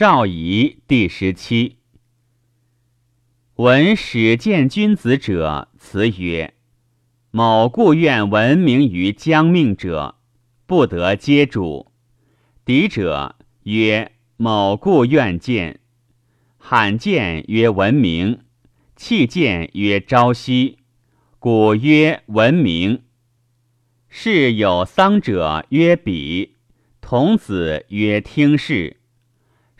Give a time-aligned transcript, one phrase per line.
[0.00, 1.76] 少仪第十七。
[3.56, 6.54] 闻始见君子者，辞曰
[7.30, 10.14] ：“某故愿闻名于将命者，
[10.64, 11.92] 不得接主。”
[12.64, 15.80] 敌者曰：“某故愿见。”
[16.56, 18.44] 罕见曰：“闻名。”
[18.96, 20.78] 弃见曰：“朝夕。”
[21.38, 23.02] 古曰：“闻名。”
[24.08, 26.56] 是有丧者曰：“比。”
[27.02, 28.96] 童子曰：“听事。”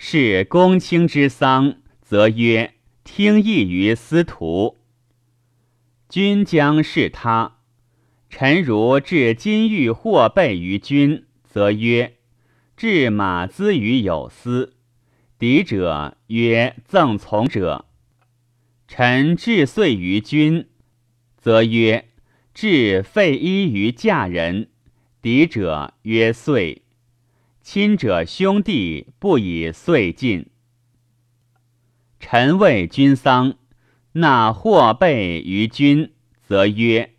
[0.02, 2.72] 是公卿之丧，则曰
[3.04, 4.78] ：“听义于司徒。”
[6.08, 7.58] 君将是他。
[8.30, 12.16] 臣如置金玉货备于君，则曰
[12.78, 14.72] ：“置马资于有司。”
[15.38, 17.84] 敌者曰：“赠从者。”
[18.88, 20.66] 臣置岁于君，
[21.36, 22.08] 则曰
[22.54, 24.70] ：“置废衣于嫁人。”
[25.20, 26.84] 敌者曰：“岁。”
[27.72, 30.50] 亲者兄弟不以岁尽。
[32.18, 33.54] 臣为君丧，
[34.14, 37.14] 纳货备于君，则曰：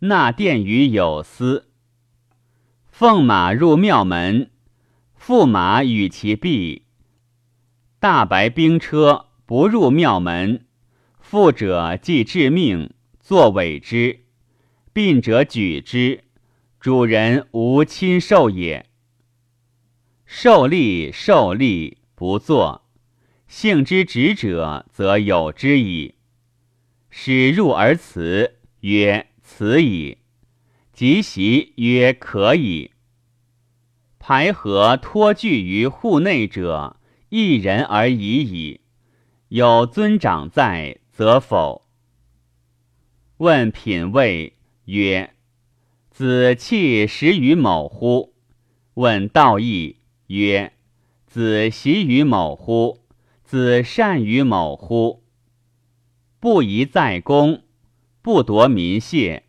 [0.00, 1.68] 纳殿于有司。
[2.88, 4.50] 奉马入庙门，
[5.16, 6.86] 驸马与其避。
[8.00, 10.66] 大白兵车不入庙门，
[11.20, 14.22] 富者即致命，作委之；
[14.92, 16.24] 病者举之，
[16.80, 18.86] 主人无亲受也。
[20.34, 22.86] 受力受力不作，
[23.46, 26.14] 性之直者，则有之矣。
[27.10, 30.16] 使入而辞，曰辞矣；
[30.90, 32.92] 即席曰可矣。
[34.18, 36.96] 排合托具于户内者，
[37.28, 38.80] 一人而已矣。
[39.48, 41.86] 有尊长在，则否。
[43.36, 44.54] 问品位，
[44.86, 45.34] 曰：
[46.10, 48.32] 子弃食于某乎？
[48.94, 49.98] 问道义。
[50.28, 50.72] 曰：
[51.26, 53.00] 子习于某乎？
[53.44, 55.24] 子善于某乎？
[56.40, 57.64] 不宜在公，
[58.22, 59.44] 不夺民谢，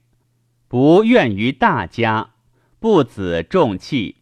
[0.68, 2.34] 不怨于大家，
[2.80, 4.18] 不子重器。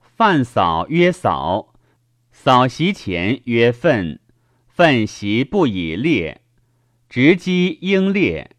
[0.00, 1.74] 饭扫曰扫，
[2.32, 4.20] 扫席前曰粪，
[4.66, 6.40] 粪席不以列，
[7.08, 8.50] 直击应列。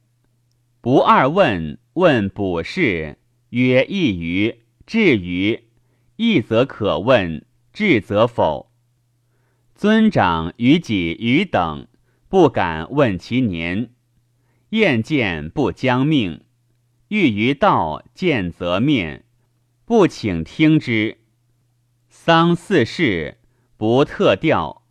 [0.81, 3.17] 不二问，问卜事，
[3.49, 5.64] 曰易于，至于。
[6.17, 8.71] 义则可问，智则否。
[9.73, 11.87] 尊长于己于等，
[12.29, 13.91] 不敢问其年。
[14.69, 16.45] 厌见不将命，
[17.09, 19.25] 欲于道见则面，
[19.83, 21.19] 不请听之。
[22.07, 23.39] 丧四事，
[23.77, 24.83] 不特调。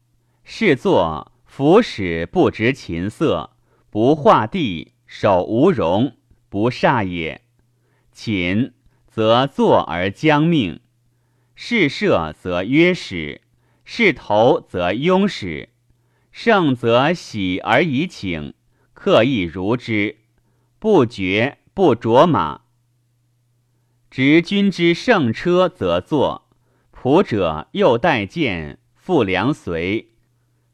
[0.44, 3.56] 是作服使不执琴瑟，
[3.88, 6.18] 不画地，手无容，
[6.50, 7.40] 不煞也。
[8.12, 8.74] 寝
[9.06, 10.80] 则坐而将命。
[11.54, 13.40] 是射则曰使，
[13.84, 15.68] 是投则拥使，
[16.32, 18.54] 胜则喜而以请，
[18.92, 20.16] 刻意如之，
[20.78, 22.62] 不绝不着马。
[24.10, 26.48] 执君之胜车则坐，
[26.92, 30.10] 仆者又带剑，负粮随，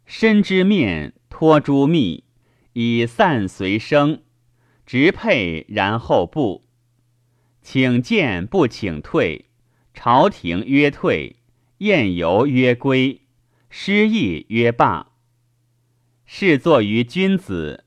[0.06, 2.24] 身之面托诸密，
[2.72, 4.22] 以散随生，
[4.86, 6.66] 直佩然后步，
[7.62, 9.49] 请见不请退。
[10.02, 11.36] 朝廷曰退，
[11.76, 13.20] 宴游曰归，
[13.68, 15.08] 失意曰罢。
[16.24, 17.84] 是作于君子，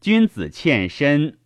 [0.00, 1.38] 君子欠身，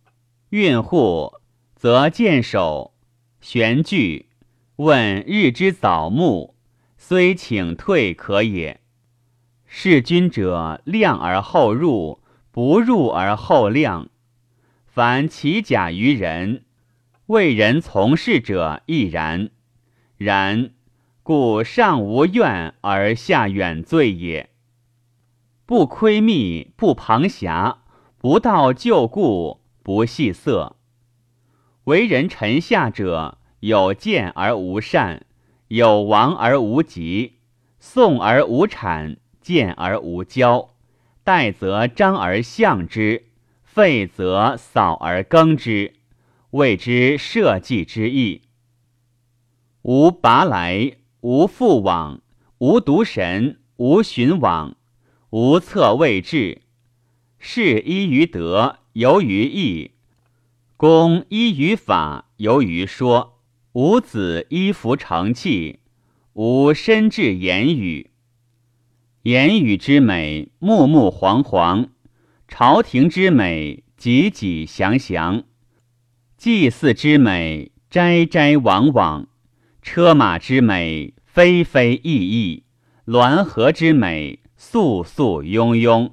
[0.49, 1.33] 运户
[1.75, 2.95] 则见守，
[3.41, 4.29] 悬具
[4.77, 6.55] 问日之早暮，
[6.97, 8.81] 虽请退可也。
[9.67, 14.09] 事君者，量而后入，不入而后量。
[14.87, 16.65] 凡其假于人，
[17.27, 19.51] 为人从事者亦然。
[20.17, 20.71] 然，
[21.21, 24.49] 故上无怨而下远罪也。
[25.65, 27.83] 不窥密，不旁狭，
[28.17, 30.77] 不道旧故，不细色。
[31.83, 35.25] 为人臣下者，有见而无善，
[35.67, 37.39] 有亡而无疾，
[37.79, 40.69] 送而无产，见而无骄。
[41.23, 43.25] 待则张而相之，
[43.61, 45.93] 废则扫而耕之，
[46.51, 48.46] 谓之社稷之意。
[49.87, 52.19] 无拔来，无复往，
[52.57, 54.75] 无独神，无寻往，
[55.29, 56.63] 无测未至。
[57.39, 59.91] 是依于德，由于义；
[60.75, 63.39] 公依于法，由于说。
[63.71, 65.79] 无子依服成器，
[66.33, 68.11] 无身至言语。
[69.21, 71.87] 言语之美，目目惶惶；
[72.49, 75.43] 朝廷之美，挤挤祥祥；
[76.35, 79.29] 祭祀之美，斋斋往往。
[79.89, 82.63] 车马之美，非非异异；
[83.05, 86.11] 滦河之美，肃肃庸庸。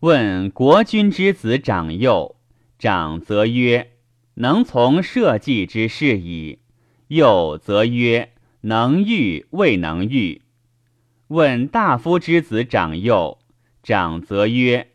[0.00, 2.36] 问国君之子长幼，
[2.78, 3.92] 长则曰：
[4.34, 6.58] 能从社稷之事矣；
[7.08, 10.42] 幼则曰：能御未能御。
[11.28, 13.38] 问大夫之子长幼，
[13.82, 14.88] 长则曰：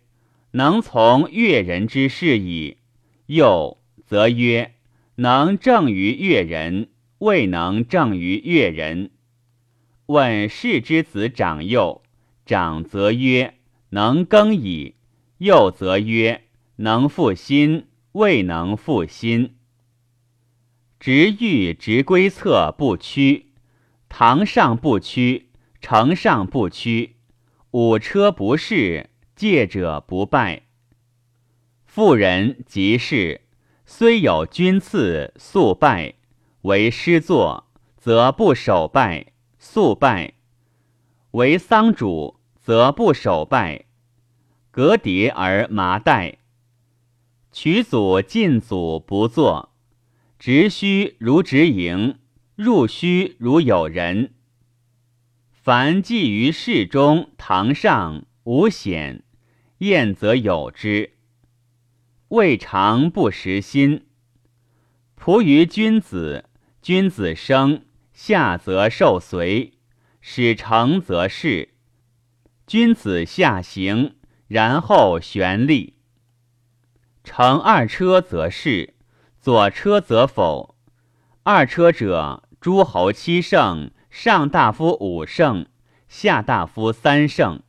[0.51, 2.77] 能从越人之事矣；
[3.25, 4.75] 幼则曰：
[5.15, 9.11] 能正于越人，未能正于越人。
[10.07, 12.01] 问士之子长幼，
[12.45, 13.53] 长则曰：
[13.91, 14.95] 能耕矣；
[15.37, 16.41] 幼则曰：
[16.77, 19.55] 能复心，未能复心。
[20.99, 23.53] 直欲直归侧不屈，
[24.09, 25.45] 堂上不屈。
[25.81, 27.15] 城上不屈，
[27.71, 30.63] 五车不逝，戒者不败。
[31.85, 33.39] 妇人即是，
[33.85, 36.15] 虽有君赐，速败；
[36.63, 39.27] 为师作，则不守拜，
[39.57, 40.33] 肃拜；
[41.31, 43.85] 为丧主，则不守拜，
[44.69, 46.39] 革迭而麻袋。
[47.53, 49.71] 取祖进祖不作，
[50.37, 52.19] 直须如直营，
[52.55, 54.33] 入须如有人。
[55.51, 59.23] 凡寄于室中、堂上，无显，
[59.77, 61.13] 宴则有之。
[62.27, 64.05] 未尝不实心。
[65.17, 66.48] 仆于君子，
[66.81, 67.83] 君子生，
[68.13, 69.73] 下则受随；
[70.21, 71.73] 使成则事。
[72.65, 74.15] 君子下行，
[74.47, 75.95] 然后旋立。
[77.23, 78.95] 乘二车则是，
[79.39, 80.75] 左车则否。
[81.43, 83.91] 二车者，诸侯七圣。
[84.09, 85.67] 上大夫五圣，
[86.07, 87.61] 下大夫三圣。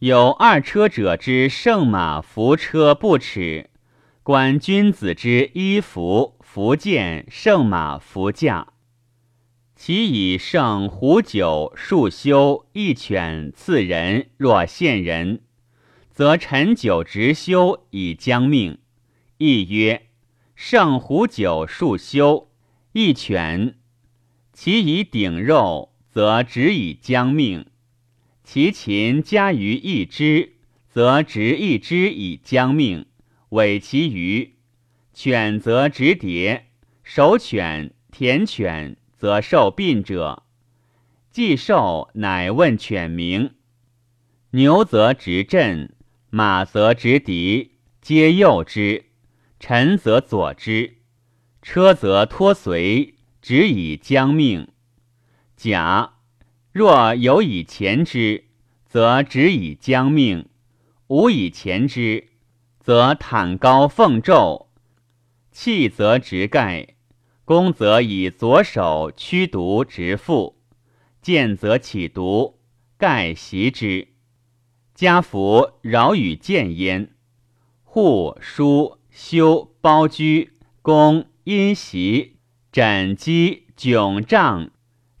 [0.00, 3.70] 有二车者之圣马服车不耻，
[4.22, 8.74] 观君子之衣服服剑，圣马服驾。
[9.74, 15.40] 其以圣胡酒数修一犬赐人，若献人，
[16.10, 18.76] 则陈酒直修以将命。
[19.38, 20.08] 亦曰：
[20.54, 22.50] 圣胡酒数修
[22.92, 23.78] 一犬。
[24.52, 27.64] 其以鼎肉，则直以将命；
[28.44, 30.56] 其禽加于一只，
[30.86, 33.06] 则执一只以将命。
[33.48, 34.56] 委其余
[35.14, 36.62] 犬，则执蝶；
[37.02, 40.42] 守犬、田犬，则受病者。
[41.30, 43.54] 既受，乃问犬名。
[44.50, 45.94] 牛则执阵，
[46.30, 49.04] 马则执笛，皆右之；
[49.58, 50.98] 臣则左之，
[51.62, 53.14] 车则托随。
[53.42, 54.68] 只以将命，
[55.56, 56.12] 甲
[56.70, 58.44] 若有以前之，
[58.86, 60.44] 则直以将命；
[61.08, 62.28] 无以前之，
[62.78, 64.68] 则坦高奉胄。
[65.52, 66.96] 气则直盖，
[67.44, 70.56] 攻则以左手驱毒直腹，
[71.20, 72.58] 见则起毒，
[72.96, 74.08] 盖袭之。
[74.94, 77.14] 家服饶与剑焉。
[77.84, 82.38] 户书修包居宫因袭。
[82.72, 84.70] 枕击迥帐，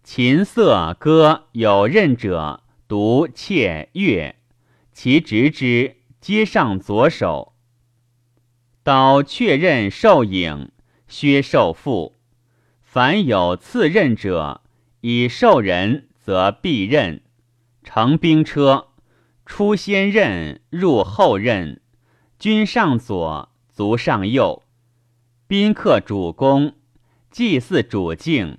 [0.02, 4.36] 琴瑟歌有任者，独窃乐。
[4.94, 7.51] 其执之，皆上左手。
[8.84, 10.70] 刀确认受影，
[11.06, 12.16] 削受腹。
[12.80, 14.62] 凡有次刃者，
[15.02, 17.22] 以受人则必刃。
[17.84, 18.88] 乘兵车，
[19.46, 21.80] 出先刃，入后刃。
[22.38, 24.64] 君上左，卒上右。
[25.46, 26.74] 宾客主公。
[27.30, 28.58] 祭祀主敬，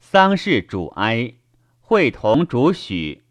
[0.00, 1.34] 丧事主哀，
[1.80, 3.22] 会同主许。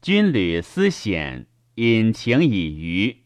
[0.00, 3.23] 军旅思险，隐情以娱。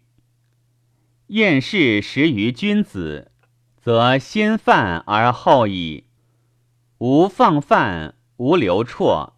[1.28, 3.32] 宴事食于君子，
[3.76, 6.04] 则先饭而后已。
[6.96, 9.34] 无放饭，无留辍，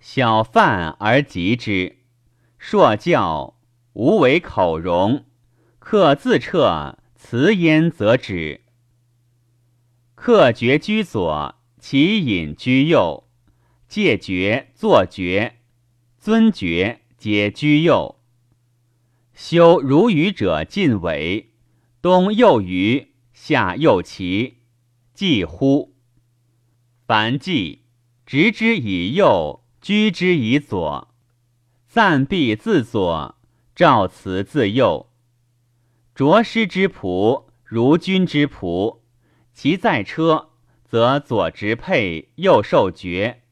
[0.00, 1.98] 小饭而及之。
[2.58, 3.58] 朔教
[3.92, 5.26] 无为口容，
[5.78, 8.62] 客自撤，辞焉则止。
[10.14, 13.24] 客爵居左，其饮居右；
[13.86, 15.56] 戒爵、坐爵、
[16.18, 18.15] 尊爵皆居右。
[19.36, 21.50] 修如鱼者近尾，
[22.00, 24.60] 东右鱼，下右齐，
[25.12, 25.92] 祭乎？
[27.06, 27.82] 凡祭，
[28.24, 31.14] 执之以右，居之以左。
[31.86, 33.36] 暂避自左，
[33.74, 35.10] 照辞自右。
[36.14, 39.00] 着师之仆，如君之仆。
[39.52, 40.48] 其在车，
[40.82, 43.42] 则左执佩，右受爵，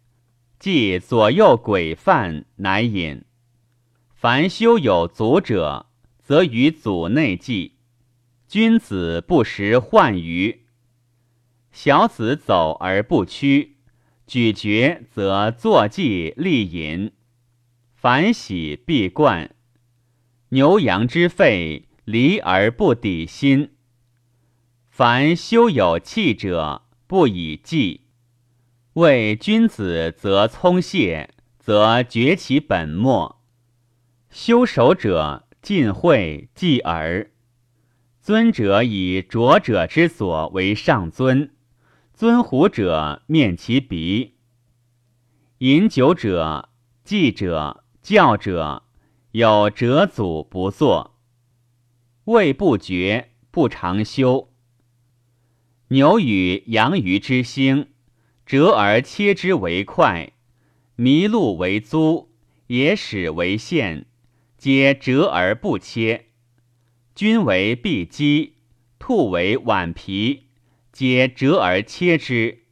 [0.58, 3.22] 即左右轨范，乃引。
[4.24, 5.84] 凡修有足者，
[6.22, 7.74] 则于祖内祭。
[8.48, 10.64] 君子不食患鱼。
[11.72, 13.76] 小子走而不趋，
[14.26, 17.12] 咀嚼则坐骑利饮，
[17.92, 19.54] 凡喜必贯。
[20.48, 23.74] 牛羊之肺，离而不抵心。
[24.88, 28.06] 凡修有气者，不以计。
[28.94, 31.28] 为君子，则聪泄，
[31.58, 33.43] 则绝其本末。
[34.34, 37.30] 修守者，尽会继耳。
[38.20, 41.54] 尊者以浊者之所为上尊，
[42.12, 44.34] 尊虎者面其鼻。
[45.58, 46.70] 饮酒者、
[47.04, 48.82] 祭者、教者。
[49.30, 51.16] 有折祖不作，
[52.24, 54.52] 胃不绝，不常休。
[55.88, 57.88] 牛与羊鱼之兴，
[58.44, 60.32] 折而切之为快；
[60.96, 62.32] 麋鹿为租，
[62.66, 64.06] 野史为限，
[64.64, 66.28] 皆折而不切。
[67.14, 68.54] 君为必鸡，
[68.98, 70.46] 兔为宛皮，
[70.90, 72.64] 皆折而切之。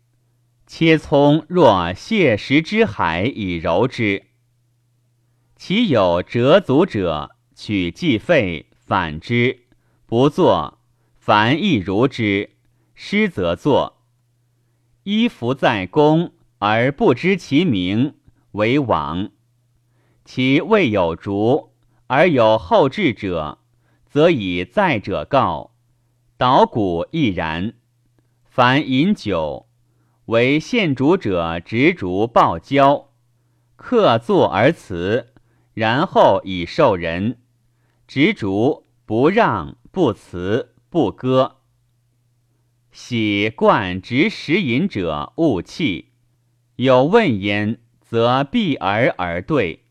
[0.66, 4.22] 切葱若蟹食之海以柔之。
[5.54, 9.64] 其有折足者，取既废，反之，
[10.06, 10.78] 不作。
[11.18, 12.52] 凡亦如之，
[12.94, 14.02] 失则作。
[15.02, 18.14] 衣服在公而不知其名，
[18.52, 19.30] 为往。
[20.24, 21.71] 其未有竹
[22.12, 23.56] 而有后至者，
[24.04, 25.70] 则以在者告。
[26.36, 27.72] 捣鼓亦然。
[28.44, 29.66] 凡饮酒，
[30.26, 33.08] 为献主者执竹报交，
[33.76, 35.32] 客坐而辞。
[35.72, 37.38] 然后以受人，
[38.06, 41.60] 执竹不让不辞不歌。
[42.90, 46.10] 喜冠执食饮者勿弃，
[46.76, 49.81] 有问焉，则避而而对。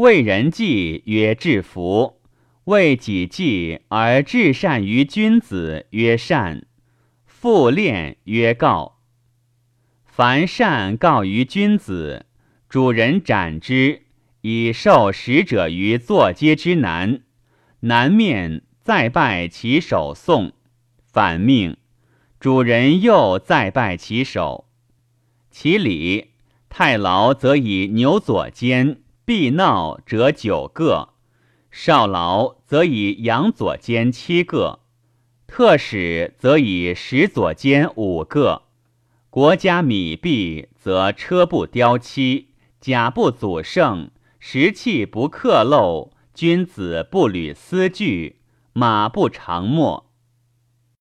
[0.00, 2.22] 为人计曰治福，
[2.64, 6.64] 为己计而至善于君子曰善，
[7.26, 9.00] 复练曰告。
[10.06, 12.24] 凡善告于君子，
[12.66, 14.04] 主人斩之。
[14.40, 17.20] 以受使者于坐阶之南，
[17.80, 20.52] 南面再拜其首送，
[21.04, 21.76] 反命
[22.38, 24.64] 主人又再拜其首。
[25.50, 26.30] 其礼
[26.70, 31.10] 太牢则以牛左肩，必闹者九个；
[31.70, 34.80] 少劳则以羊左肩七个；
[35.46, 38.62] 特使则以使左肩五个。
[39.30, 42.48] 国家米币则车不雕漆，
[42.80, 44.10] 甲不祖盛。
[44.40, 48.40] 食器不刻漏，君子不履丝具，
[48.72, 50.09] 马不长没。